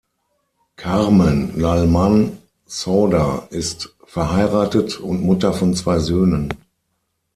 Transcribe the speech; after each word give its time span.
Carmen 0.77 1.59
Lallemand-Sauder 1.59 3.45
ist 3.51 3.95
verheiratet 4.05 4.99
und 4.99 5.21
Mutter 5.21 5.53
von 5.53 5.75
zwei 5.75 5.99
Söhnen. 5.99 6.51